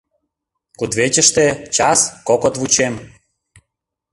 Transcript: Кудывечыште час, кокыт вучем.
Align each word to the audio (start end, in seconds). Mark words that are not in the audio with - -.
Кудывечыште 0.79 1.45
час, 1.75 1.99
кокыт 2.27 2.55
вучем. 2.59 2.93